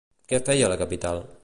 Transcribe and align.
Què 0.31 0.39
feia 0.47 0.69
a 0.69 0.73
la 0.73 0.79
capital? 0.83 1.25